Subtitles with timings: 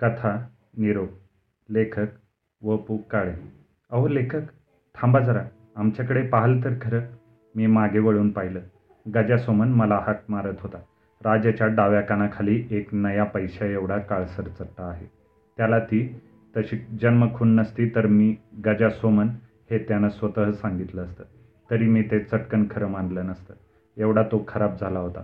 [0.00, 1.08] कथा निरोप
[1.68, 2.06] लेखक
[2.62, 3.34] व पु काळे.
[3.90, 4.40] अहो लेखक
[4.94, 5.42] थांबा जरा.
[5.76, 7.00] आमच्याकडे पाहाल तर खरं.
[7.54, 8.60] मी मागे वळून पाहिलं.
[9.14, 10.78] गजासोमन मला हात मारत होता.
[11.24, 15.06] राजाच्या डाव्या कानाखाली एक नया पैशा एवढा काळसर चट्टा आहे.
[15.56, 16.20] त्याला ती
[16.56, 18.36] तशी जन्मखून नसती तर मी
[18.66, 19.28] गजासोमन
[19.70, 21.24] हे त्यानं स्वतः सांगितलं असतं.
[21.70, 23.54] तरी मी ते चटकन खरं मानलं नसतं.
[23.96, 25.22] एवढा तो खराब झाला होता.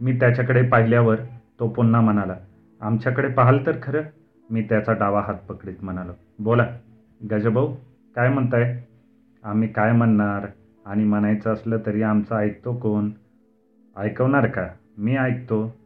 [0.00, 1.16] मी त्याच्याकडे पाहिल्यावर
[1.60, 2.36] तो पुन्हा म्हणाला
[2.80, 4.02] आमच्याकडे पाहाल तर खरं.
[4.50, 6.12] मी त्याचा डावा हात पकडीत म्हणालो.
[6.38, 6.66] बोला.
[7.30, 7.74] गजभाऊ
[8.16, 8.82] काय म्हणताय?
[9.44, 10.46] आम्ही काय म्हणणार?
[10.86, 13.10] आणि म्हणायचं असलं तरी आमचं ऐकतो कोण?
[13.96, 14.66] ऐकवणार का?
[14.98, 15.76] मी ऐकतो.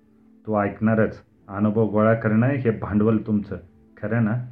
[0.46, 1.22] तू ऐकणारच.
[1.48, 3.56] अनुभव गोळा करणं हे भांडवल तुमचं.
[4.02, 4.46] खरं ना?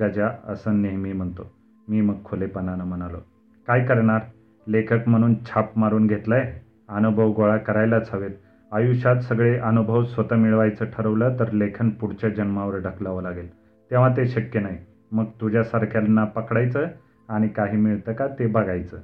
[0.00, 1.52] गजा असं नेहमी म्हणतो.
[1.88, 3.18] मी मग खुलेपणानं म्हणालो.
[3.66, 4.20] काय करणार?
[4.68, 6.60] लेखक म्हणून छाप मारून घेतलाय?
[6.88, 8.30] अनुभव गोळा करायलाच हवेत.
[8.74, 13.54] आयुष्यात सगळे अनुभव स्वतः मिळवायचं ठरवलं तर लेखन पुढच्या जन्मावर ढकलावं लागेल.
[13.90, 14.78] तेव्हा ते शक्य नाही.
[15.12, 16.86] मग तुझ्यासारख्यांना पकडायचं
[17.28, 18.98] आणि काही मिळतं का ते बघायचं.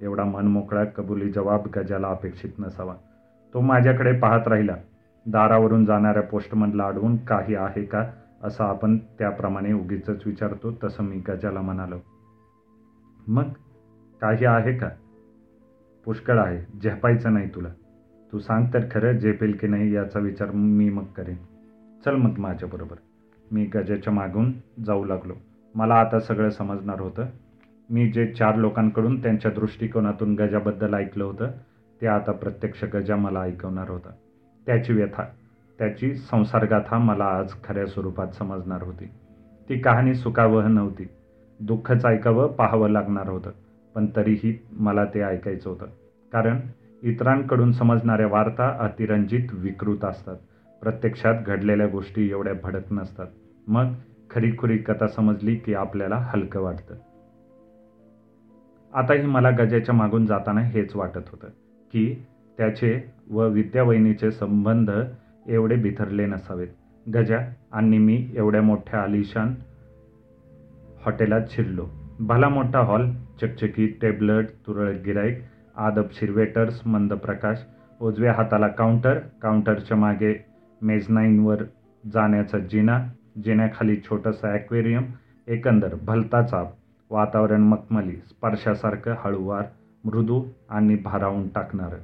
[0.00, 2.94] एवढा मनमोकळा कबुली जवाब गजाला अपेक्षित नसावा.
[3.54, 4.76] तो माझ्याकडे पाहत राहिला.
[5.26, 8.06] दारावरून जाणाऱ्या पोस्टमनला अडवून काही आहे का
[8.42, 11.96] असं आपण त्याप्रमाणे उगीच विचारतो तसं मी गजाला म्हणालो.
[13.28, 13.44] मग
[14.20, 14.88] काही आहे का?
[16.04, 16.78] पुष्कळ आहे.
[16.82, 17.68] झेपायचं नाही तुला.
[18.32, 21.36] तू सांग तर खरं झेपेल की नाही याचा विचार मी मग करेन.
[22.04, 22.96] चल मग माझ्याबरोबर
[23.52, 24.52] मी गजाच्या मागून
[24.86, 25.34] जाऊ लागलो.
[25.74, 27.26] मला आता सगळं समजणार होतं.
[27.90, 31.46] मी जे चार लोकांकडून त्यांच्या दृष्टिकोनातून गजाबद्दल ऐकलं होतं
[32.00, 34.10] ते आता प्रत्यक्ष गजा मला ऐकवणार होता.
[34.66, 35.24] त्याची व्यथा
[35.78, 39.04] त्याची संसर्गाथा मला आज खऱ्या स्वरूपात समजणार होती.
[39.68, 41.08] ती कहाणी सुखावह नव्हती.
[41.60, 43.50] दुःखच ऐकावं पाहावं लागणार होतं.
[43.94, 45.86] पण तरीही मला ते ऐकायचं होतं.
[46.32, 46.58] कारण
[47.02, 50.36] इतरांकडून समजणाऱ्या वार्ता अतिरंजित विकृत असतात.
[50.82, 53.26] प्रत्यक्षात घडलेल्या गोष्टी एवढ्या भडक नसतात.
[53.66, 53.92] मग
[54.30, 56.94] खरीखुरी कथा समजली की आपल्याला हलकं वाटतं.
[58.94, 61.46] आताही मला गजाच्या मागून जाताना हेच वाटत होतं
[61.92, 62.26] की
[62.58, 64.90] त्याचे व विद्यावहिनीचे संबंध
[65.46, 66.68] एवढे बिथरले नसावेत.
[67.14, 67.38] गजा
[67.72, 69.54] आणि मी एवढ्या मोठ्या आलिशान
[71.04, 71.88] हॉटेलात शिरलो.
[72.20, 73.10] भला मोठा हॉल
[73.40, 75.38] चकचकी टेबलट तुरळक गिराईक
[75.76, 77.58] आदबशीर वेटर्स मंद प्रकाश
[78.00, 80.44] उजव्या हाताला काउंटर काउंटरच्या मागे
[80.82, 81.62] मेजनाईनवर
[82.12, 82.98] जाण्याचा जिना
[83.44, 85.02] जिन्याखाली छोटंसं ॲक्वेरियम
[85.46, 86.70] एकंदर भलता चाप
[87.10, 89.64] वातावरण मखमली स्पर्शासारखं हळूवार
[90.04, 91.96] मृदू आणि भारावून टाकणारं.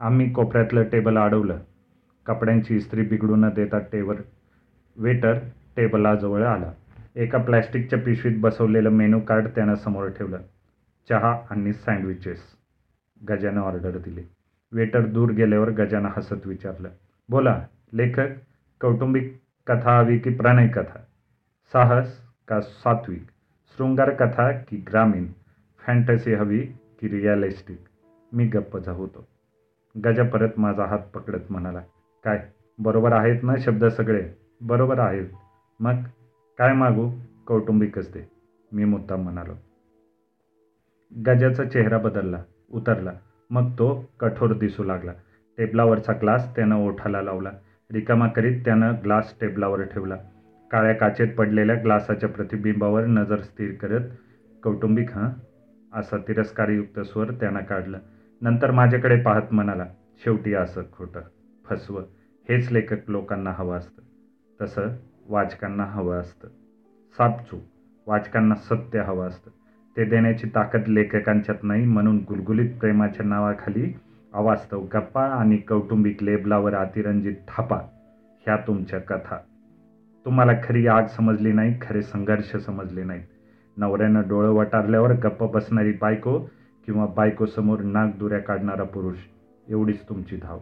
[0.00, 1.58] आम्ही कोपऱ्यातलं टेबल अडवलं.
[2.26, 4.16] कपड्यांची इस्त्री बिघडू न देता टेबल
[4.96, 5.38] वेटर
[5.76, 6.72] टेबलाजवळ आला.
[7.16, 10.38] एका प्लॅस्टिकच्या पिशवीत बसवलेलं मेनू कार्ड त्यानं समोर ठेवलं.
[11.08, 12.55] चहा आणि सँडविचेस
[13.24, 14.22] गजानं ऑर्डर दिली.
[14.72, 16.88] वेटर दूर गेल्यावर गजानं हसत विचारलं
[17.30, 18.28] बोला लेखक
[18.80, 20.98] कौटुंबिक कथा हवी की प्रणय कथा?
[21.72, 23.22] साहस का सात्विक?
[23.76, 25.26] शृंगार कथा की ग्रामीण?
[25.86, 26.60] फॅन्टसी हवी
[27.00, 27.80] की रिअलिस्टिक?
[28.32, 29.28] मी गप्प होतो
[30.04, 31.80] गजा परत माझा हात पकडत म्हणाला
[32.24, 34.32] काय बरोबर आहेत ना शब्द सगळे?
[34.62, 35.26] बरोबर आहेत.
[35.80, 35.94] मग
[36.58, 37.10] काय मागू?
[37.46, 38.28] कौटुंबिकच ते
[38.72, 39.52] मी मुद्दाम म्हणालो.
[41.26, 42.42] गजाचा चेहरा बदलला.
[42.72, 43.12] उतरला.
[43.50, 45.12] मग तो कठोर दिसू लागला.
[45.58, 47.50] टेबलावरचा ग्लास त्यानं ओठाला लावला.
[47.92, 50.16] रिकामा करीत त्यानं ग्लास टेबलावर ठेवला.
[50.70, 54.00] काळ्या काचेत पडलेल्या ग्लासाच्या प्रतिबिंबावर नजर स्थिर करत
[54.62, 55.30] कौटुंबिक हां?
[56.00, 57.98] असा तिरस्कारयुक्त स्वर त्यानं काढलं.
[58.40, 59.86] नंतर माझ्याकडे पाहत म्हणाला
[60.24, 61.20] शेवटी असं खोटं.
[61.66, 62.02] फसवं.
[62.48, 64.02] हेच लेखक लोकांना हवं असतं.
[64.60, 64.88] तसं
[65.28, 66.48] वाचकांना हवं असतं.
[67.18, 67.60] सापचूक
[68.06, 69.50] वाचकांना सत्य हवं असतं.
[69.96, 73.92] ते देण्याची ताकद लेखकांच्यात नाही म्हणून गुलगुलीत प्रेमाच्या नावाखाली
[74.32, 77.76] अवास्तव गप्पा आणि कौटुंबिक लेबलावर अतिरंजित थापा
[78.46, 79.36] ह्या तुमच्या कथा.
[80.24, 83.22] तुम्हाला खरी आग समजली नाही खरे संघर्ष समजले नाहीत.
[83.76, 86.38] नवऱ्यानं डोळं वटारल्यावर गप्प बसणारी बायको
[86.86, 89.16] किंवा बायकोसमोर नाक दुऱ्या काढणारा पुरुष
[89.68, 90.58] एवढीच तुमची धाव.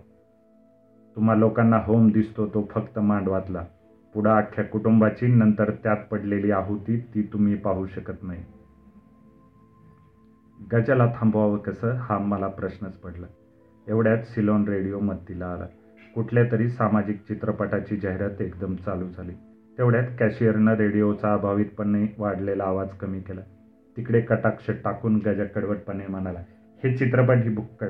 [1.17, 3.65] तुम्हा लोकांना होम दिसतो तो फक्त मांडवातला.
[4.15, 8.43] पुढं अख्ख्या कुटुंबाची नंतर त्यात पडलेली आहुती ती तुम्ही पाहू शकत नाही.
[10.61, 11.95] गजाला थांबवावं कसं?
[12.01, 13.27] हा मला प्रश्नच पडला.
[13.89, 15.67] एवढ्यात सिलॉन रेडिओ मत्तीला आला.
[16.15, 19.33] कुठल्या तरी सामाजिक चित्रपटाची जाहिरात एकदम चालू झाली.
[19.79, 23.41] तेवढ्यात कॅशियरनं रेडिओचा अभावितपणे वाढलेला आवाज कमी केला.
[23.97, 26.39] तिकडे कटाक्ष टाकून गजा कडवटपणे म्हणाला
[26.85, 27.89] हे चित्रपट ही बुक्कळ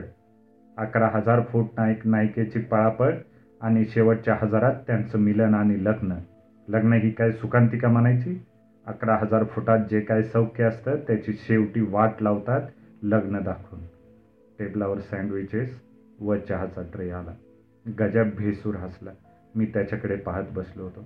[0.77, 3.15] अकरा हजार फूट नायक नायिकेची पळापळ
[3.61, 6.15] आणि शेवटच्या हजारात त्यांचं मिलन आणि लग्न.
[6.69, 8.39] लग्न ही काय सुकांतिका म्हणायची?
[8.87, 12.61] अकरा हजार फुटात जे काय सौख्य असतं त्याची शेवटी वाट लावतात
[13.03, 13.83] लग्न दाखवून.
[14.59, 15.81] टेबलावर सँडविचेस
[16.21, 17.35] व चहाचा ट्रे आला.
[17.99, 19.11] गजा भेसूर हसला.
[19.55, 21.05] मी त्याच्याकडे पाहत बसलो होतो.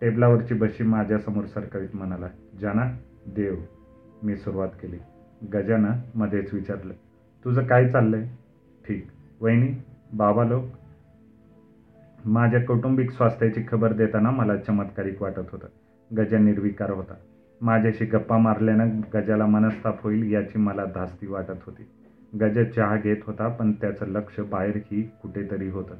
[0.00, 2.26] टेबलावरची बशी माझ्यासमोर सरकवीत म्हणाला
[2.60, 2.92] जाना
[3.26, 3.54] देव.
[4.22, 4.96] मी सुरुवात केली.
[5.52, 6.92] गजानं मध्येच विचारलं
[7.44, 8.26] तुझं काय चाललंय?
[8.88, 9.06] ठीक.
[9.40, 9.68] वहिनी
[10.12, 10.64] बाबा लोक.
[12.24, 15.66] माझ्या कौटुंबिक स्वास्थ्याची खबर देताना मला चमत्कारिक वाटत होतं.
[16.10, 17.14] गजा निर्विकार होता.
[17.60, 21.82] माझ्याशी गप्पा मारल्यानं गजाला मनस्ताप होईल याची मला धास्ती वाटत होती.
[22.40, 25.94] गजा चहा घेत होता पण त्याचं लक्ष बाहेरही कुठेतरी होतं.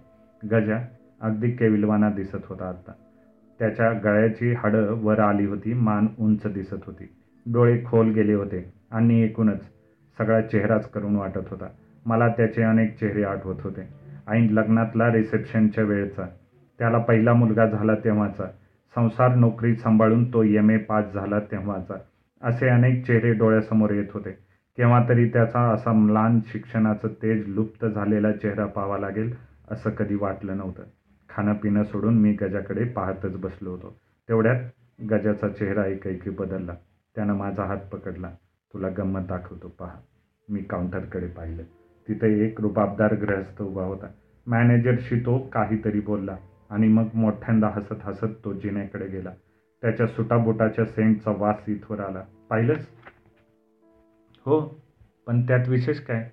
[0.51, 0.79] गजा
[1.21, 2.93] अगदी केविलवाना दिसत होता आत्ता.
[3.59, 7.05] त्याच्या गळ्याची हाडं वर आली होती मान उंच दिसत होती.
[7.47, 9.63] डोळे खोल गेले होते आणि एकूणच
[10.19, 11.67] सगळा चेहराच करून वाटत होता.
[12.07, 13.89] मला त्याचे अनेक चेहरे आठवत होते.
[14.29, 16.27] ऐन लग्नातला रिसेप्शनच्या वेळचा
[16.79, 18.45] त्याला पहिला मुलगा झाला तेव्हाचा
[18.97, 21.95] संसार नोकरी सांभाळून तो एम ए पास झाला तेव्हाचा.
[22.43, 24.31] असे अनेक चेहरे डोळ्यासमोर येत होते.
[24.77, 29.35] केव्हा तरी त्याचा असा म्लान शिक्षणाचं तेज लुप्त झालेला चेहरा पाहावा लागेल
[29.71, 30.83] असं कधी वाटलं नव्हतं.
[31.29, 33.97] खाणं पिणं सोडून मी गजाकडे पाहतच बसलो होतो.
[34.29, 34.61] तेवढ्यात
[35.11, 36.75] गजाचा चेहरा एकाएकी बदलला.
[37.15, 38.31] त्यानं माझा हात पकडला.
[38.75, 39.95] तुला गंमत दाखवतो पहा.
[40.49, 41.63] मी काउंटरकडे पाहिलं.
[42.09, 44.07] तिथे एक रुबाबदार ग्रहस्थ उभा होता.
[44.47, 46.37] मॅनेजरशी तो काहीतरी बोलला.
[46.71, 49.31] आणि मग मोठ्यांदा हसत हसत तो जिन्याकडे गेला.
[49.83, 52.23] त्याच्या सुटाबुटाच्या सेंटचा वास इथवर आला.
[52.51, 52.87] पाहिलंच?
[54.47, 54.83] हो
[55.27, 56.31] पण त्यात विशेष काय?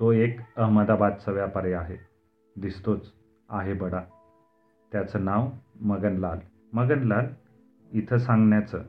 [0.00, 1.96] तो एक अहमदाबादचा व्यापारी आहे.
[2.56, 3.12] दिसतोच
[3.48, 4.00] आहे बडा.
[4.92, 5.48] त्याचं नाव
[5.80, 6.38] मगनलाल.
[6.72, 7.24] मगनलाल?
[7.92, 8.82] इथं सांगण्याचं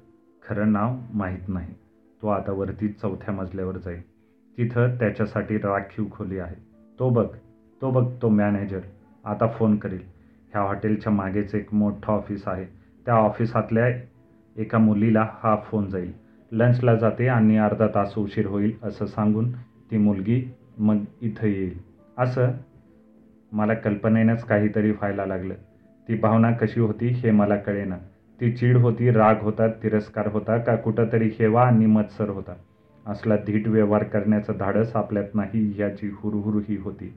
[0.47, 1.73] खरं नाव माहीत नाही.
[2.21, 4.09] तो आता वरती चौथ्या मजल्यावर जाईल.
[4.57, 6.55] तिथं त्याच्यासाठी राखीव खोली आहे.
[6.99, 7.27] तो बघ
[7.81, 8.79] तो बघ तो मॅनेजर.
[9.25, 10.18] आता फोन करील.
[10.53, 12.65] ह्या हॉटेलच्या मागेच एक मोठं ऑफिस आहे.
[13.05, 13.87] त्या ऑफिसातल्या
[14.55, 16.11] एका मुलीला हा फोन जाईल.
[16.51, 19.51] लंचला जाते आणि अर्धा तास उशीर होईल असं सांगून
[19.91, 20.43] ती मुलगी
[20.77, 21.77] मग इथं येईल.
[22.17, 22.51] असं
[23.51, 25.53] मला कल्पनेनंच काहीतरी व्हायला लागलं.
[26.07, 27.97] ती भावना कशी होती हे मला कळेना.
[28.41, 32.53] ती चीड होती राग होता तिरस्कार होता का कुठंतरी हेवा आणि मत्सर होता.
[33.07, 37.13] असला धीट व्यवहार करण्याचं धाडस आपल्यात नाही याची हुरहुरही होती.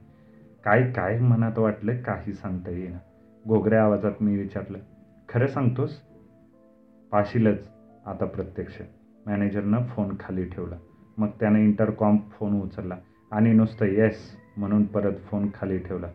[0.64, 2.98] काय काय मनात वाटलं काही सांगता येईना.
[3.48, 4.78] घोगऱ्या आवाजात मी विचारलं
[5.28, 6.00] खरं सांगतोस?
[7.12, 7.68] पाशीलच
[8.06, 8.82] आता प्रत्यक्ष.
[9.26, 10.76] मॅनेजरनं फोन खाली ठेवला.
[11.18, 12.96] मग त्यानं इंटरकॉम फोन उचलला
[13.30, 16.06] आणि नुसतं येस म्हणून परत फोन खाली ठेवला.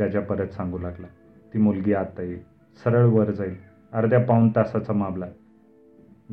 [0.00, 1.06] गजा परत सांगू लागला.
[1.54, 2.40] ती मुलगी आता येईल.
[2.84, 3.56] सरळ वर जाईल.
[3.92, 5.26] अर्ध्या पाऊण तासाचा मामला.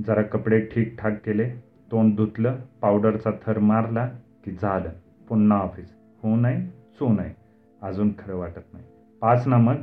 [0.07, 1.49] जरा कपडे ठीकठाक केले
[1.91, 4.09] तोंड धुतलं पावडरचा थर मारला
[4.43, 4.89] की झालं.
[5.27, 5.93] पुन्हा ऑफिस.
[6.23, 7.35] होऊ नये चू नये.
[7.81, 8.85] अजून खरं वाटत नाही.
[9.21, 9.75] पाच ना मग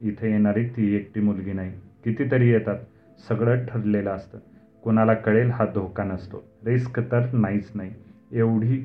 [0.00, 1.72] इथे येणारी ती एकटी मुलगी नाही.
[2.04, 2.76] कितीतरी येतात.
[3.28, 4.38] सगळं ठरलेलं असतं.
[4.82, 6.44] कोणाला कळेल हा धोका नसतो.
[6.64, 7.90] रिस्क तर नाहीच नाही.
[8.32, 8.84] एवढी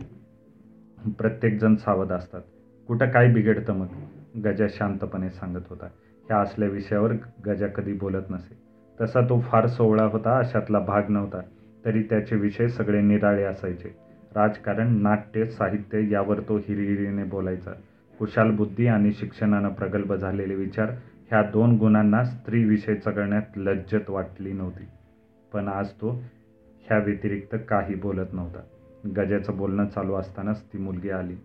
[1.08, 2.42] प्रत्येकजण सावध असतात.
[2.88, 3.88] कुठं काय बिघडतं मग?
[4.46, 5.86] गजा शांतपणे सांगत होता.
[6.28, 7.14] ह्या असल्या विषयावर
[7.46, 8.58] गजा कधी बोलत नसे.
[9.02, 11.42] तसा तो फार सोहळा होता अशातला भाग नव्हता.
[11.86, 13.90] तरी त्याचे विषय सगळे निराळे असायचे.
[14.36, 17.72] राजकारण नाट्य साहित्य यावर तो हिरिहिरीने बोलायचा.
[18.20, 20.90] कुशाल बुद्धी आणि शिक्षणानं प्रगल्भ झालेले विचार
[21.30, 24.84] ह्या दोन गुणांना स्त्रीविषयी चगळण्यात लज्जत वाटली नव्हती.
[25.54, 26.24] पण आज तो
[26.82, 28.60] ह्या व्यतिरिक्त काही बोलत नव्हता.
[29.16, 31.36] गजाचं बोलणं चालू असतानाच ती मुलगी आली.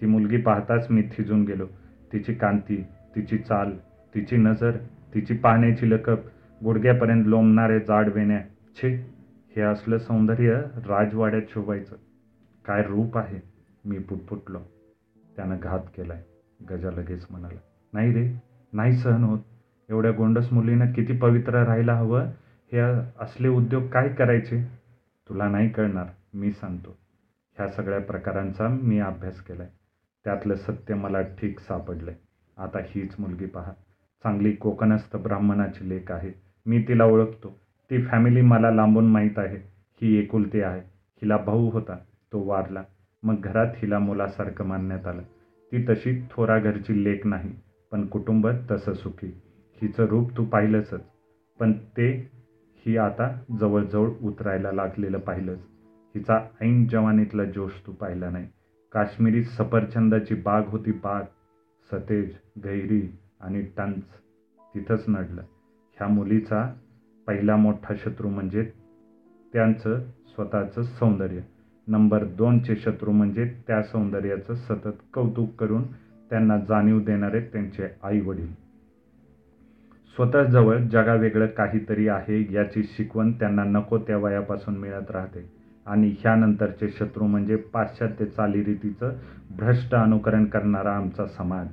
[0.00, 1.66] ती मुलगी पाहताच मी थिजून गेलो.
[2.12, 3.72] तिची कांती तिची चाल
[4.14, 4.70] तिची नजर
[5.14, 6.18] तिची पाहण्याची लकप
[6.64, 8.40] गुडघ्यापर्यंत लोंबणारे जाड वेण्या
[8.76, 9.10] छे
[9.56, 10.52] हे असलं सौंदर्य
[10.88, 11.96] राजवाड्यात शोभायचं.
[12.64, 13.40] काय रूप आहे?
[13.84, 14.58] मी पुटपुटलो.
[15.36, 16.22] त्यानं घात केला आहे
[16.70, 17.58] गजा लगेच म्हणाला
[17.92, 18.32] नाही रे
[18.72, 19.38] नाही सहन होत.
[19.88, 22.22] एवढ्या गोंडस मुलीनं किती पवित्र राहायला हवं?
[22.72, 22.78] हे
[23.20, 24.64] असले उद्योग काय करायचे?
[25.28, 26.96] तुला नाही कळणार मी सांगतो.
[27.56, 29.72] ह्या सगळ्या प्रकारांचा मी अभ्यास केला आहे
[30.24, 32.20] त्यातलं सत्य मला ठीक सापडलं आहे
[32.62, 33.72] आता हीच मुलगी पहा.
[34.22, 36.32] चांगली कोकणस्थ ब्राह्मणाची लेख आहे.
[36.66, 37.58] मी तिला ओळखतो.
[37.90, 39.56] ती फॅमिली मला लांबून माहीत आहे.
[40.02, 40.80] ही एकुलती आहे.
[41.22, 41.96] हिला भाऊ होता.
[42.32, 42.82] तो वारला.
[43.22, 45.22] मग घरात हिला मुलासारखं मानण्यात आलं.
[45.72, 47.50] ती तशी थोरा घरची लेख नाही
[47.92, 49.26] पण कुटुंब तसं सुखी.
[49.82, 51.02] हिचं रूप तू पाहिलंसच
[51.60, 52.08] पण ते
[52.86, 53.28] ही आता
[53.60, 55.58] जवळजवळ उतरायला लागलेलं पाहिलंच.
[56.14, 58.46] हिचा ऐन जवानीतला जोश तू पाहिला नाही.
[58.92, 61.24] काश्मीरी सफरचंदाची बाग होती बाग
[61.90, 62.34] सतेज
[62.64, 63.02] गैरी
[63.40, 64.02] आणि टंच.
[64.74, 65.42] तिथंच नडलं.
[65.96, 66.66] ह्या मुलीचा
[67.26, 68.62] पहिला मोठा शत्रू म्हणजे
[69.52, 71.40] त्यांचं स्वतःचं सौंदर्य.
[71.90, 75.82] नंबर दोनचे शत्रू म्हणजे त्या सौंदर्याचं सतत कौतुक करून
[76.30, 78.52] त्यांना जाणीव देणारे त्यांचे आई वडील
[80.16, 85.48] स्वतःजवळ जगावेगळं काहीतरी आहे याची शिकवण त्यांना नको त्या वयापासून मिळत राहते.
[85.86, 89.12] आणि ह्यानंतरचे शत्रू म्हणजे पाश्चात्य चालीरीतीचं
[89.50, 91.66] भ्रष्ट अनुकरण करणारा आमचा समाज.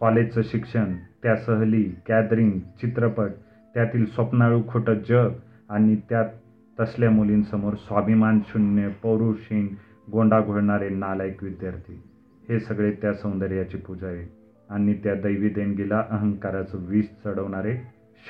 [0.00, 3.30] कॉलेजचं शिक्षण त्या सहली गॅदरिंग चित्रपट
[3.74, 5.32] त्यातील स्वप्नाळू खोटं जग
[5.68, 6.26] आणि त्यात
[6.80, 9.74] तसल्या मुलींसमोर स्वाभिमान शून्य पौरुषहीन
[10.12, 12.02] गोंडा घोळणारे नालायक विद्यार्थी.
[12.48, 14.32] हे सगळे त्या सौंदर्याची पूजा आहे
[14.70, 17.76] आणि त्या दैवी देणगीला अहंकाराचं विष चढवणारे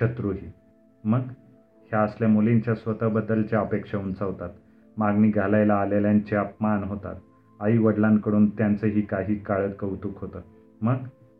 [0.00, 0.52] शत्रूही.
[1.04, 1.20] मग
[1.88, 4.50] ह्या असल्या मुलींच्या स्वतःबद्दलच्या अपेक्षा उंचावतात.
[4.96, 7.14] मागणी घालायला आलेल्यांचे अपमान होतात.
[7.61, 10.40] आई वडिलांकडून त्यांचंही काही काळ कौतुक होतं.
[10.82, 10.94] मग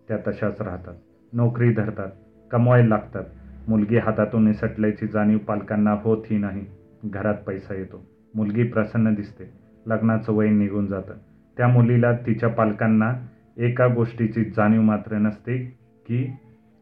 [0.09, 0.95] त्या तशाच राहतात.
[1.33, 2.09] नोकरी धरतात.
[2.51, 3.25] कमवायला लागतात.
[3.69, 6.67] मुलगी हातातून निसटल्याची जाणीव पालकांना होतही नाही.
[7.05, 8.07] घरात पैसा येतो.
[8.35, 9.45] मुलगी प्रसन्न दिसते.
[9.87, 11.15] लग्नाचं वय निघून जातं.
[11.57, 13.13] त्या मुलीला तिच्या पालकांना
[13.57, 15.59] एका गोष्टीची जाणीव मात्र नसते
[16.07, 16.31] की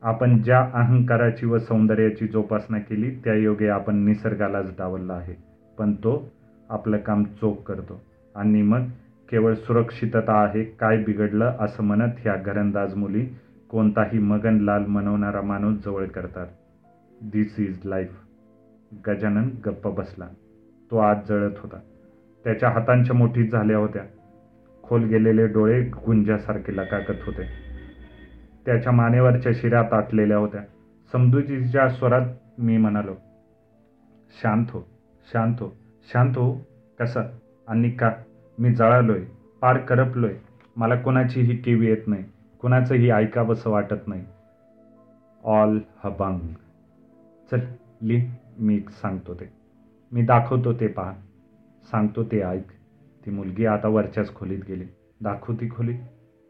[0.02, 5.34] आपण ज्या अहंकाराची व सौंदर्याची जोपासना केली त्या योगे आपण निसर्गालाच डावलला आहे.
[5.78, 6.32] पण तो
[6.70, 8.02] आपलं काम चोख करतो.
[8.34, 8.80] आणि मग
[9.30, 13.26] केवळ सुरक्षितता आहे काय बिघडलं असं म्हणत ह्या घरंदाज मुली
[13.68, 16.46] कोणताही मगनलाल मनवणारा माणूस जवळ करतात.
[17.22, 18.10] दिस इज लाईफ
[19.06, 20.28] गजानन गप्प बसला.
[20.90, 21.78] तो आत जळत होता.
[22.44, 24.02] त्याच्या हातांच्या मोठी झाल्या होत्या.
[24.82, 27.42] खोल गेलेले डोळे गुंजासारखे लकाकत होते.
[28.66, 30.60] त्याच्या मानेवरच्या शिऱ्या ताटलेल्या होत्या.
[31.12, 32.26] समजुतीच्या स्वरात
[32.58, 33.14] मी म्हणालो
[34.42, 34.80] शांत हो
[35.32, 35.68] शांत हो
[36.12, 36.56] शांत हो.
[36.98, 37.20] कसा?
[37.68, 38.12] आणि का?
[38.58, 39.24] मी जळालोय
[39.60, 40.34] पार करपलोय.
[40.76, 42.24] मला कोणाचीही केवी येत नाही
[42.60, 44.24] कुणाचंही ऐकावंसं वाटत नाही.
[45.44, 46.38] ऑल हबांग.
[47.50, 47.60] चल
[48.02, 48.20] ली.
[48.60, 49.44] मी सांगतो ते.
[50.12, 51.12] मी दाखवतो ते पहा.
[51.90, 52.64] सांगतो ते ऐक.
[53.26, 54.84] ती मुलगी आता वरच्याच खोलीत गेली.
[55.20, 55.94] दाखव ती खोली.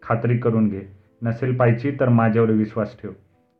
[0.02, 0.82] खात्री करून घे.
[1.22, 3.10] नसेल पाहिजे तर माझ्यावर विश्वास ठेव.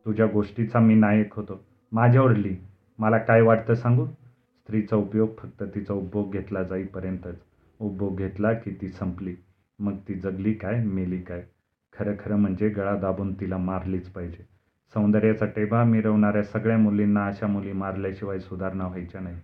[0.05, 1.61] तुझ्या गोष्टीचा मी नायक होतो.
[1.91, 2.57] माझ्यावर लिही.
[2.97, 4.05] मला काय वाटतं सांगू?
[4.05, 7.35] स्त्रीचा उपयोग फक्त तिचा उपभोग घेतला जाईपर्यंतच.
[7.79, 9.35] उपभोग घेतला की ती संपली.
[9.79, 11.45] मग ती जगली काय मेली काय?
[11.93, 14.60] खरं खरं म्हणजे गळा दाबून तिला मारलीच पाहिजे.
[14.93, 19.35] सौंदर्याचा टेबा मिरवणाऱ्या सगळ्या मुलींना अशा मुली मारल्याशिवाय सुधारणा व्हायच्या नाही.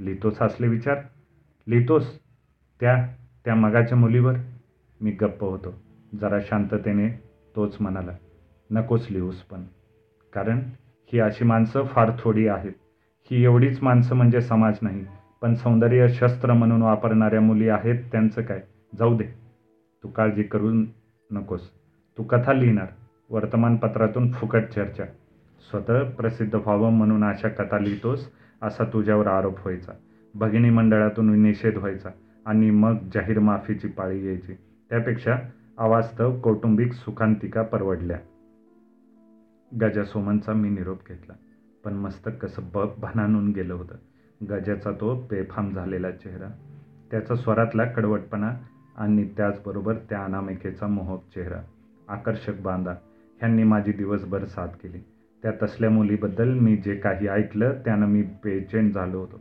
[0.00, 0.98] लिहितोस असले विचार?
[1.68, 2.20] लिहितोस
[2.80, 3.06] त्या
[3.44, 4.34] त्या मगाच्या मुलीवर?
[5.00, 5.82] मी गप्प होतो.
[6.20, 7.08] जरा शांततेने
[7.56, 8.12] तोच म्हणाला.
[8.70, 9.64] नकोच लिहूस पण.
[10.32, 10.60] कारण
[11.12, 12.72] ही अशी माणसं फार थोडी आहेत.
[13.30, 15.04] ही एवढीच माणसं म्हणजे समाज नाही.
[15.42, 18.62] पण सौंदर्य शस्त्र म्हणून वापरणाऱ्या मुली आहेत त्यांचं काय?
[18.98, 19.24] जाऊ दे.
[20.02, 20.70] तू काळजी करू
[21.30, 21.70] नकोस.
[22.18, 22.86] तू कथा लिहिणार.
[23.30, 25.04] वर्तमानपत्रातून फुकट चर्चा.
[25.70, 28.28] स्वतः प्रसिद्ध व्हावं म्हणून अशा कथा लिहितोस
[28.62, 29.92] असा तुझ्यावर आरोप व्हायचा.
[30.34, 32.08] भगिनी मंडळातून निषेध व्हायचा
[32.46, 34.54] आणि मग जाहीर माफीची पाळी यायची
[34.90, 35.36] त्यापेक्षा
[35.78, 38.18] अवास्तव कौटुंबिक सुखांतिका परवडल्या.
[39.80, 41.34] गजा सोमनचा मी निरोप घेतला.
[41.84, 43.94] पण मस्तक कसं ब भनानून गेलं होतं.
[44.46, 46.48] गजाचा तो बेफाम झालेला चेहरा
[47.10, 48.52] त्याचा स्वरातला कडवटपणा
[48.96, 51.60] आणि त्याचबरोबर त्या अनामिकेचा मोहक चेहरा.
[52.08, 52.94] आकर्षक बांधा
[53.40, 54.98] ह्यांनी माझी दिवसभर साथ केली.
[55.42, 59.40] त्या तसल्या मुलीबद्दल मी जे काही ऐकलं त्यानं मी बेचैन झालो होतो.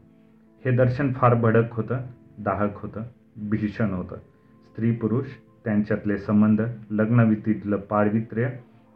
[0.66, 1.98] हे दर्शन फार भडक होतं
[2.40, 3.02] दाहक होतं
[3.50, 4.16] भीषण होतं.
[4.16, 5.26] स्त्री पुरुष
[5.66, 8.50] त्यांच्यातले संबंध लग्नवितीतलं पारवित्र्य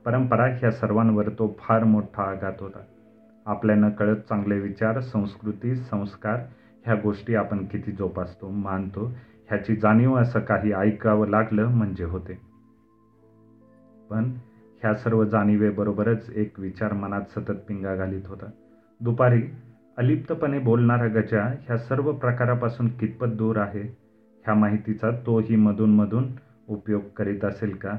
[0.06, 2.80] परंपरा ह्या सर्वांवर तो फार मोठा आघात होता.
[3.46, 6.40] आपल्यानं कळत चांगले विचार संस्कृती संस्कार
[6.86, 9.06] ह्या गोष्टी आपण किती जोपासतो मानतो
[9.50, 12.34] ह्याची जाणीव असं काही ऐकावं लागलं म्हणजे होते.
[14.10, 14.32] पण
[14.84, 18.46] ह्या सर्व जाणीवेबरोबरच एक विचार मनात सतत पिंगा घालीत होता.
[19.02, 19.42] दुपारी
[19.98, 23.82] अलिप्तपणे बोलणारा गजा ह्या सर्व प्रकारापासून कितपत दूर आहे
[24.46, 26.24] ह्या माहितीचा तोही मधूनमधून
[26.68, 27.90] उपयोग करीत असेल का?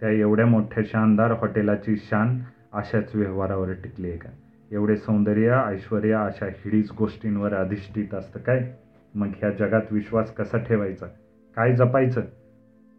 [0.00, 2.38] त्या एवढ्या मोठ्या शानदार हॉटेलाची शान
[2.72, 4.28] अशाच व्यवहारावर टिकली आहे का?
[4.72, 8.72] एवढे सौंदर्य ऐश्वर अशा हिडीच गोष्टींवर अधिष्ठित असतं काय?
[9.14, 11.06] मग ह्या जगात विश्वास कसा ठेवायचा?
[11.56, 12.20] काय जपायचं?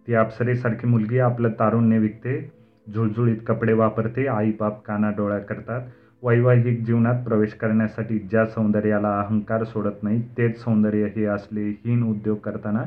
[0.08, 2.61] ती अप्सरेसारखी मुलगी आपलं तारुण्य विकते
[2.94, 5.82] झुळझुळीत कपडे वापरते आईबाप काना डोळ्या करतात.
[6.24, 12.38] वैवाहिक जीवनात प्रवेश करण्यासाठी ज्या सौंदर्याला अहंकार सोडत नाही तेच सौंदर्य हे असले हीन उद्योग
[12.38, 12.84] करताना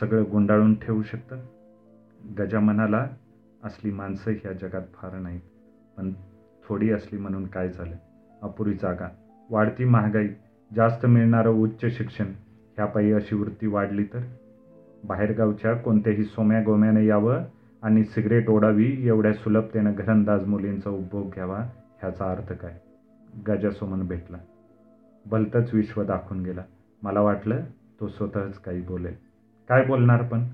[0.00, 1.36] सगळं गुंडाळून ठेवू शकतं.
[2.38, 3.06] गजामनाला
[3.64, 5.40] असली माणसं ह्या जगात फार नाहीत
[5.96, 6.12] पण
[6.68, 7.94] थोडी असली म्हणून काय झालं?
[8.42, 9.08] अपुरी जागा
[9.50, 10.28] वाढती महागाई
[10.70, 12.26] जास्त मिळणारं उच्च शिक्षण
[12.76, 14.20] ह्यापायी अशी वृत्ती वाढली तर?
[15.04, 17.42] बाहेरगावच्या कोणत्याही सोम्या गोम्याने यावं?
[17.82, 21.58] आणि सिगरेट ओढावी एवढ्या सुलभतेनं घरंदाज मुलींचा उपभोग घ्यावा
[22.00, 22.78] ह्याचा अर्थ काय?
[23.48, 24.38] गजासोमन भेटला.
[25.26, 26.62] भलतंच विश्व दाखवून गेला.
[27.02, 27.60] मला वाटलं
[28.00, 29.14] तो स्वतःच काही बोलेल.
[29.68, 30.44] काय बोलणार पण?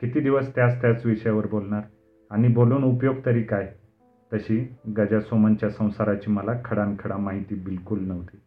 [0.00, 1.82] किती दिवस त्याच त्याच विषयावर बोलणार?
[2.30, 3.72] आणि बोलून उपयोग तरी काय?
[4.32, 8.40] तशी गजासोमनच्या संसाराची मला खडानखडा माहिती बिलकुल नव्हती.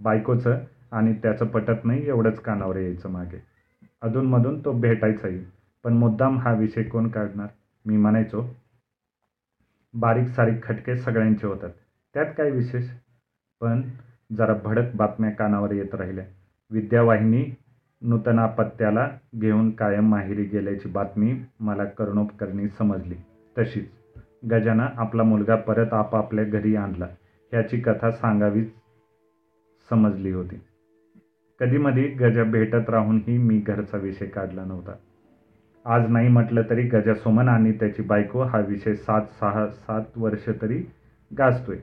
[0.00, 0.58] बायकोचं
[0.92, 3.42] आणि त्याचं पटत नाही एवढंच कानावर यायचं मागे.
[4.02, 5.44] अधूनमधून तो भेटायचाही
[5.84, 7.46] पण मुद्दाम हा विषय कोण काढणार?
[7.88, 8.56] मी म्हणायचो
[9.94, 11.70] बारीक सारीक खटके सगळ्यांचे होतात.
[12.14, 12.90] त्यात काय विशेष?
[13.60, 13.82] पण
[14.36, 16.24] जरा भडक बातम्या कानावर येत राहिल्या.
[16.70, 17.44] विद्यावाहिनी
[18.02, 23.14] नूतनापत्याला घेऊन कायम माहेरी गेल्याची बातमी मला करणोपकरणी समजली.
[23.58, 23.88] तशीच
[24.50, 27.06] गजानं आपला मुलगा परत आपापल्या घरी आणला.
[27.52, 28.72] ह्याची कथा सांगावीच
[29.90, 30.60] समजली होती.
[31.58, 34.92] कधीमधी गजा भेटत राहूनही मी घरचा विषय काढला नव्हता.
[35.88, 40.84] आज नाही म्हटलं तरी गजासोमन आणि त्याची बायको हा विषय सात सहा सात वर्ष तरी
[41.38, 41.78] गाजतोय.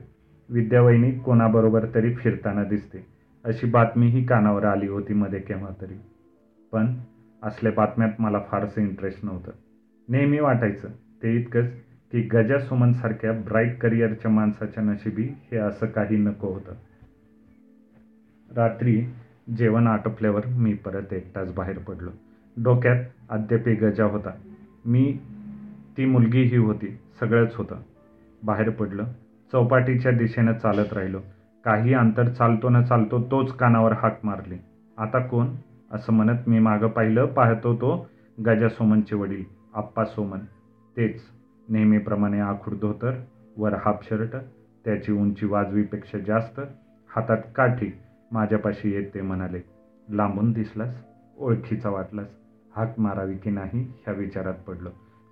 [0.48, 3.06] विद्यावहिनी कोणाबरोबर तरी फिरताना दिसते.
[3.44, 5.94] अशी बातमीही कानावर आली होती मध्ये केव्हा तरी.
[6.72, 6.94] पण
[7.42, 9.52] असल्या बातम्यात मला फारसं इंटरेस्ट नव्हतं.
[10.08, 10.88] नेहमी वाटायचं
[11.22, 11.70] ते इतकंच
[12.12, 16.72] की गजा सुमनसारख्या ब्राईट करिअरच्या माणसाच्या नशिबी हे असं काही नको होतं.
[18.56, 19.04] रात्री
[19.56, 22.10] जेवण आटोपल्यावर मी परत एकटाच बाहेर पडलो.
[22.56, 24.30] डोक्यात अद्याप गजा होता.
[24.84, 25.18] मी
[25.96, 27.76] ती मुलगीही होती सगळंच होतं.
[28.42, 29.04] बाहेर पडलं
[29.52, 31.18] चौपाटीच्या दिशेनं चालत राहिलो.
[31.64, 34.56] काही अंतर चालतो न चालतो तोच कानावर हाक मारली.
[34.98, 35.46] आता कोण?
[35.92, 38.08] असं म्हणत मी मागं पाहिलं पाहतो तो
[38.46, 39.44] गजा सोमनचे वडील
[39.74, 40.38] आप्पा सोमन.
[40.96, 41.20] तेच
[41.68, 43.12] नेहमीप्रमाणे आखूड धोतर
[43.56, 44.36] वर हाफ शर्ट
[44.84, 46.60] त्याची उंची वाजवीपेक्षा जास्त
[47.16, 47.92] हातात काठी
[48.32, 49.60] माझ्यापाशी येत ते म्हणाले
[50.08, 50.94] लांबून दिसलास
[51.38, 52.26] ओळखीचा वाटलास.
[52.76, 54.88] हाक मारावी की नाही ह्या विचारात पडलो.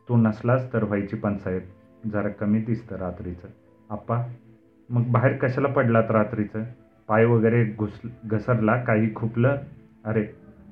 [0.09, 1.61] तू नसलास तर व्हायची पंचायत
[2.13, 3.49] जरा कमी दिसतं रात्रीचं.
[3.91, 4.23] आप्पा
[4.91, 6.65] मग बाहेर कशाला पडलात रात्रीचं?
[7.09, 9.57] पाय वगैरे घुस घसरला काही खुपलं?
[10.05, 10.27] अरे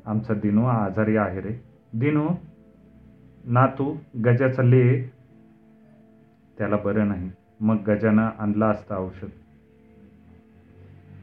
[0.06, 1.64] आमचा दिनू आजारी आहे रे.
[1.92, 2.28] दिनू?
[3.44, 3.96] ना तू?
[4.24, 5.02] गजाचा ले?
[6.58, 7.30] त्याला बरं नाही.
[7.60, 9.28] मग गजानं आणला असता औषध.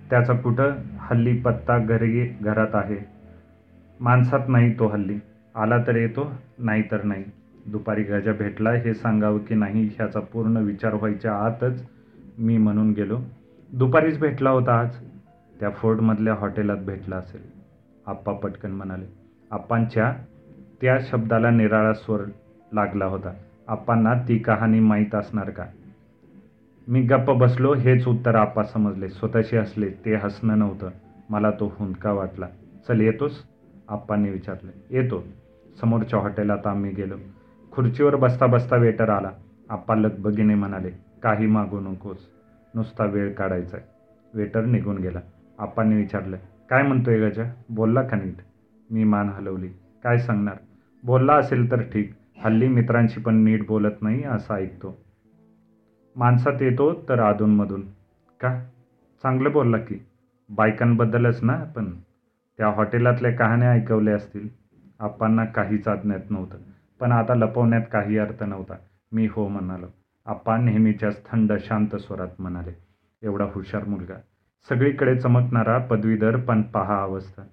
[0.10, 2.98] त्याचा कुठं हल्ली पत्ता घरी घरात आहे?
[4.00, 5.20] माणसात नाही तो हल्ली.
[5.60, 7.24] आला तर येतो नाही तर नाही.
[7.66, 11.88] दुपारी गजा भेटला हे सांगावं की नाही ह्याचा पूर्ण विचार व्हायच्या आतच
[12.38, 13.20] मी म्हणून गेलो.
[13.74, 14.96] दुपारीच भेटला होता आज.
[15.60, 17.42] त्या फोर्टमधल्या हॉटेलात भेटला असेल.
[18.08, 19.06] आप्पा पटकन म्हणाले
[19.52, 20.14] आप्पांच्या
[20.82, 22.20] त्या शब्दाला निराळा स्वर
[22.74, 23.34] लागला होता.
[23.68, 25.66] आप्पांना ती कहाणी माहीत असणार का?
[26.88, 29.10] मी गप्प बसलो हेच उत्तर आप्पा समजले.
[29.10, 30.90] स्वतःशी असले ते हसणं नव्हतं.
[31.30, 32.48] मला तो हुंदका वाटला.
[32.88, 33.44] चल येतोस?
[33.90, 34.98] आप्पांनी विचारले.
[34.98, 35.24] येतो.
[35.82, 37.16] समोरच्या हॉटेलात आम्ही गेलो.
[37.72, 39.32] खुर्चीवर बसता बसता वेटर आला.
[39.70, 40.92] आप्पा लगबगीने म्हणाले
[41.24, 42.18] काही मागू नकोस.
[42.76, 43.86] नुसता वेळ काढायचा आहे
[44.34, 45.20] वेटर निघून गेला.
[45.60, 46.38] आप्पांनी विचारलं
[46.70, 47.44] काय म्हणतोय गजा?
[47.70, 48.36] बोलला का नीट?
[48.90, 49.68] मी मान हलवली
[50.04, 50.56] काय सांगणार?
[51.04, 52.14] बोलला असेल तर ठीक.
[52.44, 54.98] हल्ली मित्रांशी पण नीट बोलत नाही असं ऐकतो.
[56.16, 57.82] माणसात येतो तर अधूनमधून.
[58.40, 58.64] का?
[59.24, 60.06] चांगलं बोलला की.
[60.50, 61.86] बायकांबद्दलच ना पण.
[62.58, 64.50] त्या हॉटेलातल्या कहाण्या ऐकवल्या असतील.
[65.00, 66.58] आप्पांना काहीच आज्ञात नव्हतं.
[67.00, 68.74] पण आता लपवण्यात काही अर्थ नव्हता.
[69.12, 69.86] मी हो म्हणालो.
[70.26, 72.72] आप्पा नेहमीच्याच थंड शांत स्वरात म्हणाले.
[73.24, 74.14] एवढा हुशार मुलगा.
[74.70, 77.44] सगळीकडे चमकणारा पदवीधर पण पहा अवस्था.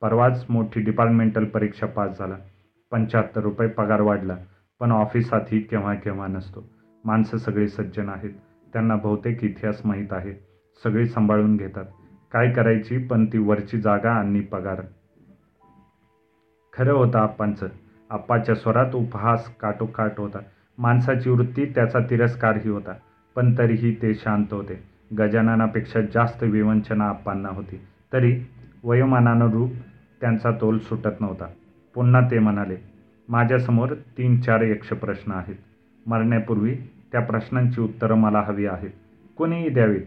[0.00, 2.36] परवाच मोठी डिपार्टमेंटल परीक्षा पास झाला.
[2.90, 4.36] पंच्याहत्तर रुपये पगार वाढला.
[4.80, 6.68] पण ऑफिसातही केव्हा केव्हा नसतो.
[7.04, 8.30] माणसं सगळी सज्जन आहेत.
[8.72, 10.32] त्यांना बहुतेक इतिहास माहीत आहे.
[10.84, 11.84] सगळी सांभाळून घेतात.
[12.32, 14.82] काय करायची पण ती वरची जागा आणि पगार.
[16.72, 17.68] खरं होतं आप्पांचं.
[18.10, 20.38] आप्पाच्या स्वरात उपहास काटोकाट होता.
[20.78, 22.92] माणसाची वृत्ती त्याचा तिरस्कारही होता.
[23.36, 24.82] पण तरीही ते शांत होते.
[25.18, 27.80] गजाननापेक्षा जास्त विवंचना आप्पांना होती.
[28.12, 28.40] तरी
[28.84, 29.70] वयोमानानुरूप
[30.20, 31.46] त्यांचा तोल सुटत नव्हता.
[31.94, 32.76] पुन्हा ते म्हणाले
[33.28, 35.54] माझ्यासमोर तीन चार यक्ष प्रश्न आहेत.
[36.06, 36.74] मरण्यापूर्वी
[37.12, 38.90] त्या प्रश्नांची उत्तरं मला हवी आहेत.
[39.36, 40.02] कोणीही द्यावीत.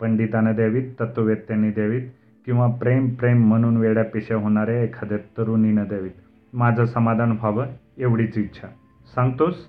[0.00, 2.02] पंडितानं द्यावीत तत्ववेत्यांनी द्यावीत
[2.46, 6.10] किंवा प्रेम प्रेम म्हणून वेड्यापेशा होणाऱ्या एखाद्या तरुणीनं द्यावीत.
[6.52, 7.66] माझं समाधान व्हावं
[7.98, 8.68] एवढीच इच्छा.
[9.14, 9.66] सांगतोस?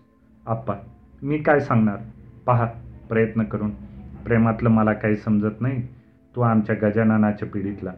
[0.48, 0.74] आप्पा
[1.22, 1.98] मी काय सांगणार?
[2.46, 2.66] पहा
[3.10, 3.72] प्रयत्न करून.
[4.26, 5.82] प्रेमातलं मला काही समजत नाही.
[6.36, 7.92] तो आमच्या गजाननाच्या पिढीतला.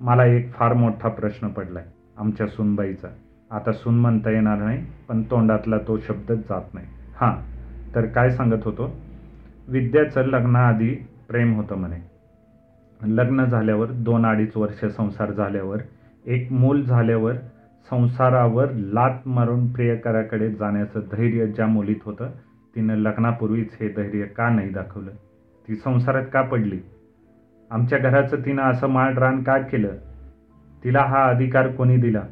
[0.00, 3.08] मला एक फार मोठा प्रश्न पडला आहे आमच्या सुनबाईचा.
[3.50, 6.86] आता सून म्हणता येणार नाही पण तोंडातला तो शब्दच जात नाही.
[7.16, 7.34] हां
[7.94, 9.00] तर काय सांगत होतो?
[9.68, 10.94] विद्याचं लग्नाआधी
[11.28, 12.13] प्रेम होतं म्हणे.
[13.02, 15.78] लग्न झाल्यावर दोन अडीच वर्ष संसार झाल्यावर
[16.26, 17.34] एक मूल झाल्यावर
[17.90, 22.30] संसारावर लात मारून प्रियकराकडे जाण्याचं धैर्य ज्या मुलीत होतं
[22.76, 25.10] तिनं लग्नापूर्वीच हे धैर्य का नाही दाखवलं?
[25.68, 26.78] ती संसारात का पडली?
[27.70, 29.88] आमच्या घराचं तिनं असं माळरान का केलं?
[30.84, 32.22] तिला हा अधिकार कोणी दिला?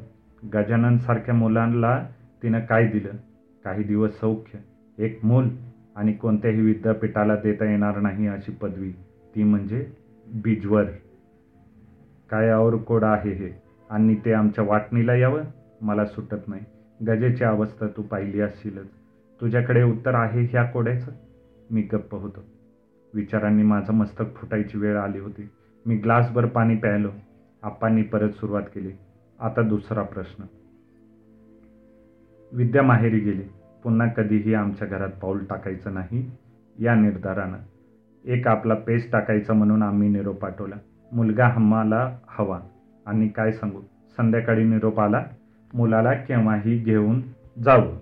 [0.55, 1.99] गजाननसारख्या मुलांना
[2.43, 3.11] तिनं काय दिलं?
[3.65, 4.59] काही दिवस सौख्य
[5.05, 5.49] एक मूल
[5.97, 8.91] आणि कोणत्याही विद्यापीठाला देता येणार नाही अशी पदवी.
[9.35, 9.87] ती म्हणजे
[10.33, 10.85] बीजवर.
[12.31, 13.63] काय और कोड आहे हे?
[13.91, 15.43] आणि ते आमच्या वाटणीला यावं?
[15.81, 16.63] मला सुटत नाही.
[17.07, 18.87] गजेची अवस्था तू पाहिली असशीलच.
[19.41, 21.13] तुझ्याकडे उत्तर आहे ह्या कोड्याचं?
[21.71, 22.41] मी गप्प होतो.
[23.15, 25.49] विचारांनी माझं मस्तक फुटायची वेळ आली होती.
[25.87, 27.09] मी ग्लासभर पाणी प्यायलो.
[27.63, 28.91] आप्पांनी परत सुरुवात केली.
[29.41, 30.45] आता दुसरा प्रश्न.
[32.53, 33.43] विद्या माहेरी गेली.
[33.85, 36.31] पुन्हा कधीही आमच्या घरात पाऊल टाकायचं नाही
[36.79, 37.59] या निर्धारानं.
[38.25, 40.75] एक आपला पेस्ट टाकायचा म्हणून आम्ही निरोप पाठवला.
[41.13, 42.61] मुलगा आम्हाला हवा.
[43.07, 43.81] आणि काय सांगू?
[44.17, 45.25] संध्याकाळी निरोप आला.
[45.75, 47.23] मुलाला केव्हाही घेऊन
[47.65, 47.97] जावं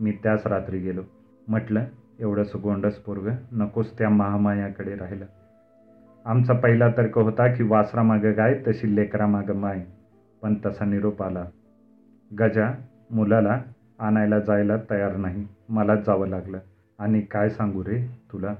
[0.00, 1.00] मी त्याच रात्री गेलो.
[1.48, 1.84] म्हटलं
[2.20, 5.24] एवढंच गोंडस पोरग नकोच त्या महामायाकडे राहिलं.
[6.24, 9.84] आमचा पहिला तर्क होता की वासरामागं गाय तशी लेकरामागं माय.
[10.42, 11.44] पण तसा निरोप आला.
[12.38, 12.72] गजा
[13.10, 13.62] मुलाला
[13.98, 15.46] आणायला जायला तयार नाही.
[15.68, 16.58] मलाच जावं लागलं.
[16.98, 18.54] आणि काय सांगू रे तुला?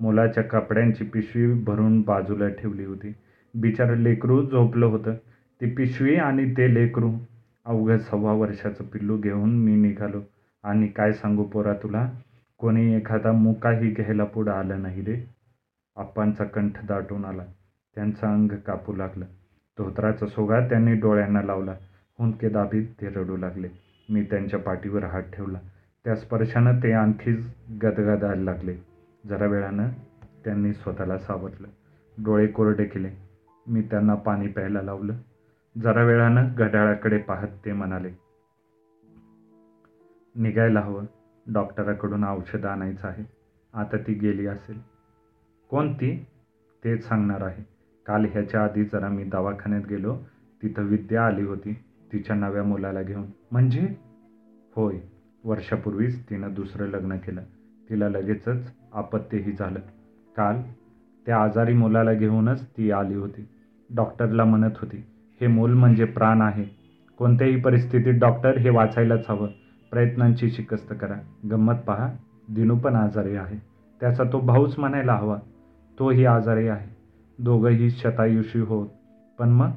[0.00, 3.12] मुलाच्या कपड्यांची पिशवी भरून बाजूला ठेवली होती.
[3.54, 5.14] बिचारं लेकरू झोपलं होतं.
[5.60, 7.12] ती पिशवी आणि ते लेकरू.
[7.64, 10.20] अवघं सव्वा वर्षाचं पिल्लू घेऊन मी निघालो.
[10.62, 12.06] आणि काय सांगू पोरा तुला?
[12.58, 15.16] कोणी एखादा मुकाही घ्यायला पुढं आलं नाही रे.
[15.96, 17.42] आप्पांचा कंठ दाटून आला.
[17.94, 19.24] त्यांचं अंग कापू लागलं.
[19.78, 21.74] धोत्राचा सोगा त्यांनी डोळ्यांना लावला.
[22.18, 23.68] हुंदके दाबीत ते रडू लागले.
[24.08, 25.58] मी त्यांच्या पाठीवर हात ठेवला.
[26.04, 27.46] त्या स्पर्शानं ते आणखीच
[27.82, 28.89] गदगदायला लागले.
[29.28, 29.88] जरा वेळानं
[30.44, 31.68] त्यांनी स्वतःला सावरलं.
[32.24, 33.10] डोळे कोरडे केले.
[33.66, 35.14] मी त्यांना पाणी प्यायला लावलं.
[35.78, 38.10] जरा वेळानं घड्याळाकडे पाहत ते म्हणाले
[40.34, 41.04] निघायला हवं.
[41.52, 43.24] डॉक्टराकडून औषध आणायचं आहे.
[43.74, 44.80] आता ती गेली असेल.
[45.70, 46.26] कोणती
[46.84, 47.64] तेच सांगणार आहे.
[48.06, 50.18] काल ह्याच्या आधी जरा मी दवाखान्यात गेलो.
[50.62, 51.72] तिथं विद्या आली होती
[52.12, 53.26] तिच्या नव्या मुलाला घेऊन.
[53.50, 53.96] म्हणजे?
[54.76, 54.96] होय.
[55.44, 57.42] वर्षापूर्वीच तिनं दुसरं लग्न केलं.
[57.90, 59.78] तिला लगेचच आपत्तेही झालं.
[60.36, 60.56] काल
[61.26, 63.48] त्या आजारी मुलाला घेऊनच ती आली होती.
[63.94, 65.04] डॉक्टरला म्हणत होती
[65.40, 66.64] हे मूल म्हणजे प्राण आहे.
[67.18, 69.48] कोणत्याही परिस्थितीत डॉक्टर हे वाचायलाच हवं.
[69.90, 71.14] प्रयत्नांची शिकस्त करा.
[71.50, 72.08] गंमत पहा
[72.48, 73.56] दिनू पण आजारी आहे.
[74.00, 75.36] त्याचा तो भाऊच म्हणायला हवा.
[75.98, 76.96] तोही आजारी आहे.
[77.38, 78.88] दोघंही शतायुषी होत.
[79.38, 79.70] पण मग?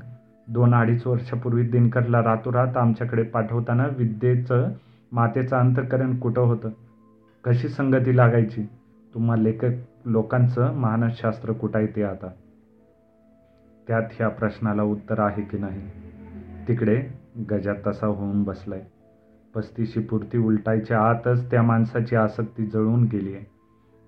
[0.48, 4.70] दोन अडीच वर्षापूर्वी दिनकरला रातोरात आमच्याकडे पाठवताना विद्येचं
[5.12, 6.70] मातेचं अंतकरण कुठं होतं?
[7.46, 8.64] कशी संगती लागायची?
[9.14, 9.70] तुम्हा लेखक
[10.06, 12.28] लोकांचं मानसशास्त्र कुठं आहे ते आता?
[13.88, 15.82] त्यात ह्या प्रश्नाला उत्तर आहे की नाही?
[16.68, 17.04] तिकडे
[17.52, 18.82] गजात तसा होऊन बसलाय.
[19.56, 23.46] पस्तीशी पुरती उलटायच्या आतच त्या माणसाची आसक्ती जळून गेली आहे.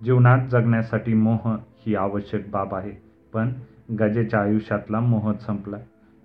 [0.04, 2.92] जीवनात जगण्यासाठी मोह ही आवश्यक बाब आहे
[3.34, 3.52] पण
[4.00, 5.78] गजेच्या आयुष्यातला मोह संपला.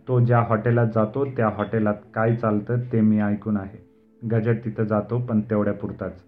[0.08, 3.78] तो ज्या हॉटेलात जातो त्या हॉटेलात काय चालतं ते मी ऐकून आहे.
[4.28, 6.24] गजा तिथं जातो पण तेवढ्या पुरताच.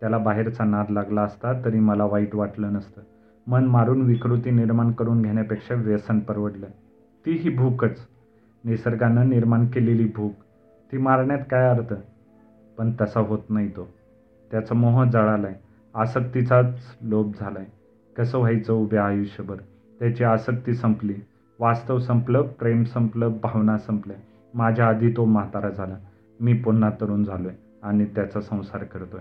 [0.00, 3.00] त्याला बाहेरचा नाद लागला असता तरी मला वाईट वाटलं नसतं.
[3.46, 6.66] मन मारून विकृती निर्माण करून घेण्यापेक्षा व्यसन परवडलं.
[7.26, 7.98] ती ही भूकच.
[8.64, 10.32] निसर्गानं निर्माण केलेली भूक.
[10.92, 11.94] ती मारण्यात काय अर्थ?
[12.78, 13.88] पण तसा होत नाही तो.
[14.50, 15.54] त्याचा मोह जळालाय.
[15.94, 17.66] आसक्तीचाच लोभ झालाय.
[18.16, 19.56] कसं व्हायचं उभ्या आयुष्यभर?
[19.98, 21.14] त्याची आसक्ती संपली.
[21.60, 24.16] वास्तव संपलं प्रेम संपलं भावना संपल्या.
[24.54, 25.94] माझ्या आधी तो म्हातारा झाला.
[26.40, 29.20] मी पुन्हा तरुण झालोय आणि त्याचा संसार करतोय.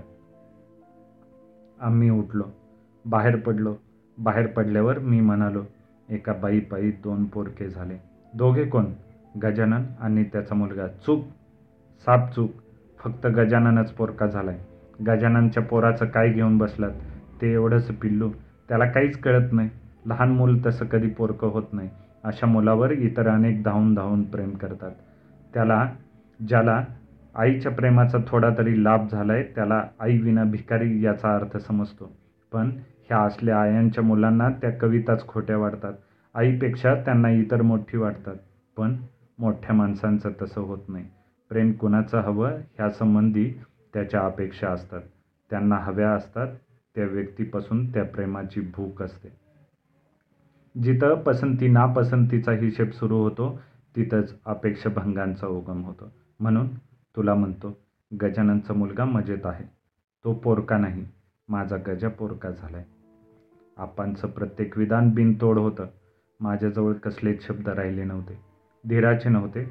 [1.81, 2.43] आम्ही उठलो.
[3.05, 3.75] बाहेर पडलो.
[4.17, 5.63] बाहेर पडल्यावर मी म्हणालो
[6.09, 7.97] एका बाई पायी दोन पोरके झाले.
[8.33, 8.85] दोघे कोण?
[9.43, 10.87] गजानन आणि त्याचा मुलगा.
[10.87, 11.23] चूक.
[12.05, 12.51] साप चूक.
[12.99, 14.59] फक्त गजाननच पोरका झालाय.
[15.07, 16.91] गजाननच्या पोराचं काय घेऊन बसलात?
[17.41, 18.29] ते एवढंच पिल्लू.
[18.69, 19.69] त्याला काहीच कळत नाही.
[20.05, 21.89] लहान मूल तसं कधी पोरकं होत नाही.
[22.23, 24.91] अशा मुलावर इतर अनेक धावून धावून प्रेम करतात.
[25.53, 25.91] त्याला
[26.47, 26.83] ज्याला
[27.37, 32.11] आईच्या प्रेमाचा थोडा तरी लाभ झालाय त्याला आई विना भिकारी याचा अर्थ समजतो.
[32.53, 32.69] पण
[33.09, 35.93] ह्या असल्या आयांच्या मुलांना त्या कविताच खोट्या वाटतात.
[36.35, 38.35] आईपेक्षा त्यांना इतर मोठी वाटतात.
[38.77, 38.95] पण
[39.39, 41.05] मोठ्या माणसांचं तसं होत नाही.
[41.49, 43.53] प्रेम कुणाचं हवं ह्यासंबंधी
[43.93, 45.01] त्याच्या अपेक्षा असतात.
[45.49, 46.47] त्यांना हव्या असतात
[46.95, 49.29] त्या व्यक्तीपासून त्या प्रेमाची भूक असते.
[50.83, 53.59] जिथं पसंती नापसंतीचा हिशेब सुरू होतो
[53.95, 56.11] तिथंच अपेक्षाभंगांचा उगम होतो.
[56.39, 56.67] म्हणून
[57.17, 57.77] तुला म्हणतो
[58.21, 59.63] गजाननचा मुलगा मजेत आहे.
[60.23, 61.05] तो पोरका नाही
[61.49, 62.83] माझा गजा पोरका झालाय.
[63.77, 65.85] आपांचं प्रत्येक विधान बिनतोड होतं.
[66.39, 68.39] माझ्याजवळ कसलेच शब्द राहिले नव्हते.
[68.89, 69.65] धीराचे नव्हते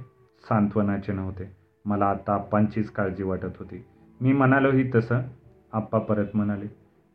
[0.49, 1.57] सांत्वनाचे नव्हते.
[1.85, 3.85] मला आता आप्पांचीच काळजी वाटत होती.
[4.21, 5.21] मी म्हणालोही तसं.
[5.73, 6.67] आप्पा परत म्हणाले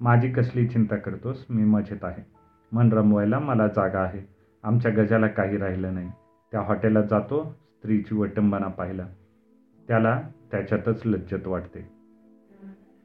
[0.02, 1.46] माझी कसली चिंता करतोस?
[1.50, 2.24] मी मजेत आहे.
[2.72, 4.28] मन रमवायला मला जागा आहे.
[4.64, 6.12] आमच्या गजाला काही राहिलं नाही.
[6.52, 9.06] त्या हॉटेलात जातो स्त्रीची वटंबना पाहिला
[9.88, 12.02] त्याला त्याच्यातच लज्जत वाटते.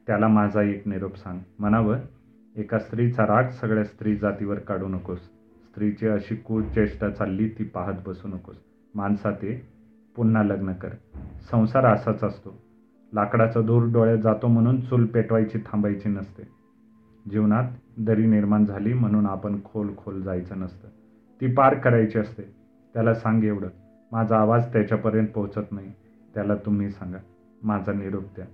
[0.07, 1.39] त्याला माझा एक निरोप सांग.
[1.59, 1.97] म्हणावं
[2.55, 5.19] एका स्त्रीचा राग सगळ्या स्त्री जातीवर काढू नकोस.
[5.19, 8.55] स्त्रीची अशी कुचेष्टा चालली ती पाहत बसू नकोस.
[8.95, 9.67] माणसा ते
[10.15, 10.89] पुन्हा लग्न कर.
[11.51, 12.61] संसार असाच असतो.
[13.13, 16.43] लाकडाचा धूर डोळ्यात जातो म्हणून चूल पेटवायची थांबायची नसते.
[17.31, 17.63] जीवनात
[17.97, 20.87] दरी निर्माण झाली म्हणून आपण खोल खोल जायचं नसतं.
[21.41, 22.43] ती पार करायची असते.
[22.93, 23.67] त्याला सांग एवढं.
[24.11, 25.91] माझा आवाज त्याच्यापर्यंत पोहोचत नाही.
[26.37, 27.17] त्याला तुम्ही सांगा
[27.63, 28.45] माझा निरोप द्या.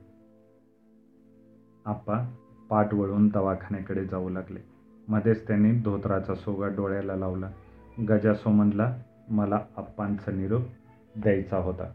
[1.85, 2.33] आप्पा
[2.69, 4.59] पाठ वळून दवाखान्याकडे जाऊ लागले.
[5.07, 7.51] मध्येच त्यांनी धोत्राचा सोगा डोळ्याला लावला.
[8.09, 8.97] गजा सोमनला
[9.29, 10.61] मला आप्पांचा निरोप
[11.15, 11.91] द्यायचा होता.